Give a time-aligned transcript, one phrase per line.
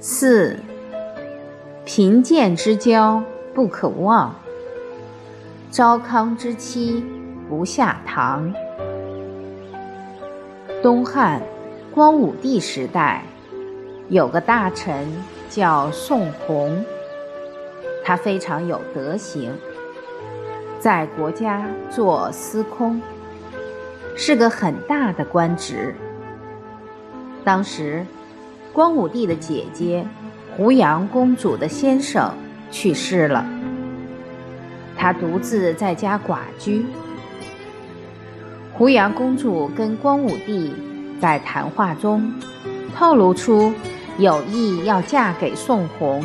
[0.00, 0.56] 四，
[1.84, 3.20] 贫贱之交
[3.52, 4.32] 不可忘。
[5.72, 7.04] 昭康之妻
[7.48, 8.54] 不下堂。
[10.80, 11.42] 东汉
[11.92, 13.24] 光武帝时代，
[14.08, 15.04] 有个大臣
[15.50, 16.84] 叫宋弘，
[18.04, 19.52] 他非常有德行，
[20.78, 23.02] 在国家做司空，
[24.14, 25.92] 是个很大的官职。
[27.42, 28.06] 当时。
[28.78, 30.06] 光武帝的姐姐
[30.56, 32.32] 胡杨公主的先生
[32.70, 33.44] 去世了，
[34.96, 36.86] 她独自在家寡居。
[38.72, 40.72] 胡杨公主跟光武帝
[41.20, 42.32] 在谈话中
[42.96, 43.72] 透露出
[44.16, 46.24] 有意要嫁给宋弘，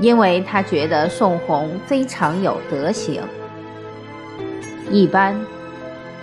[0.00, 3.22] 因为她觉得宋弘非常有德行。
[4.90, 5.40] 一般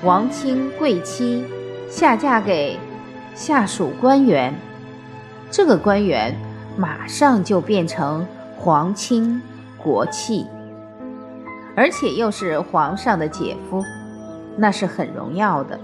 [0.03, 1.45] 王亲贵妻
[1.89, 2.77] 下嫁给
[3.35, 4.55] 下属官员。
[5.51, 6.35] 这个官员
[6.75, 8.25] 马上就变成
[8.57, 9.41] 皇亲
[9.77, 10.47] 国戚，
[11.75, 13.83] 而且又是皇上的姐夫，
[14.57, 15.79] 那是很荣耀的。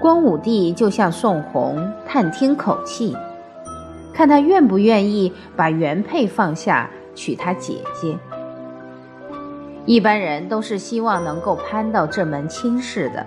[0.00, 3.16] 光武帝就向宋弘探听口气，
[4.12, 8.18] 看他愿不愿意把原配放下娶他姐姐。
[9.86, 13.26] 一般人都是希望能够攀到这门亲事的，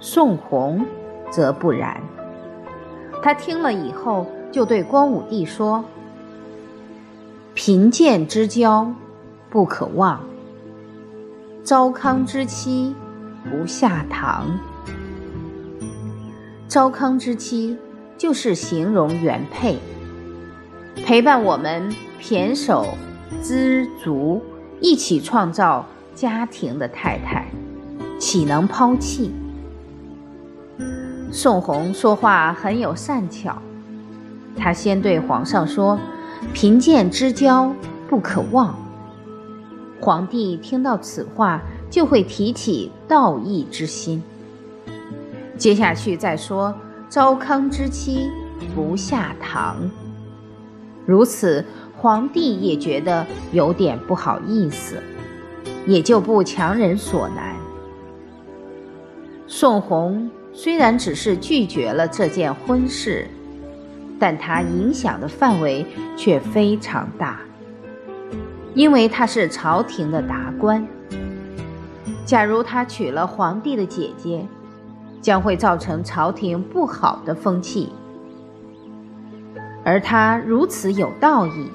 [0.00, 0.84] 宋弘
[1.30, 2.00] 则不然。
[3.22, 5.84] 他听了以后，就对光武帝说
[7.54, 8.92] ：“贫贱之交
[9.50, 10.20] 不可忘，
[11.62, 12.94] 糟糠之妻
[13.50, 14.46] 不下堂。
[16.66, 17.76] 糟糠之妻
[18.16, 19.78] 就是形容原配，
[21.04, 22.86] 陪伴我们胼手
[23.42, 24.42] 知足，
[24.80, 27.46] 一起创造家庭的太太，
[28.18, 29.32] 岂能抛弃？”
[31.32, 33.56] 宋弘说话很有善巧，
[34.56, 35.96] 他先对皇上说
[36.52, 37.72] ：“贫贱之交
[38.08, 38.74] 不可忘。”
[40.00, 44.20] 皇帝听到此话，就会提起道义之心。
[45.56, 46.74] 接下去再说
[47.08, 48.28] ：“昭康之妻
[48.74, 49.76] 不下堂。”
[51.06, 51.64] 如此，
[51.96, 54.96] 皇帝也觉得有点不好意思，
[55.86, 57.54] 也就不强人所难。
[59.46, 60.28] 宋弘。
[60.52, 63.26] 虽然只是拒绝了这件婚事，
[64.18, 67.40] 但他影响的范围却非常大，
[68.74, 70.86] 因为他是朝廷的达官。
[72.26, 74.44] 假如他娶了皇帝的姐姐，
[75.22, 77.88] 将会造成朝廷不好的风气。
[79.84, 81.70] 而他如此有道义，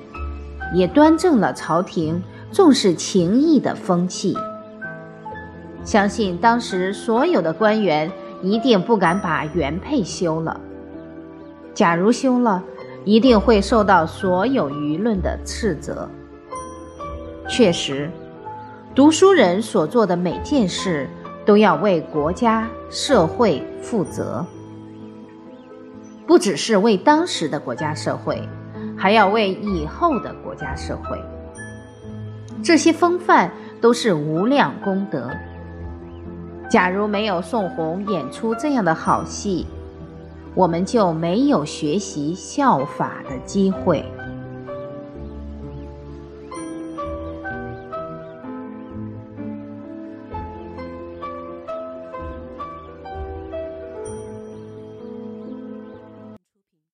[0.73, 2.21] 也端正了朝廷
[2.51, 4.37] 重视情义的风气。
[5.83, 8.11] 相信当时所有的官员。
[8.45, 10.61] 一定不敢把原配休了。
[11.73, 12.63] 假如休了，
[13.03, 16.07] 一定会受到所有舆论的斥责。
[17.49, 18.09] 确实，
[18.93, 21.09] 读书人所做的每件事
[21.43, 24.45] 都要为国家社会负责，
[26.27, 28.47] 不只是为当时的国家社会，
[28.95, 31.19] 还要为以后的国家社会。
[32.63, 33.51] 这些风范
[33.81, 35.31] 都是无量功德。
[36.69, 39.65] 假如没有宋红演出这样的好戏，
[40.53, 44.03] 我们就没有学习效法的机会。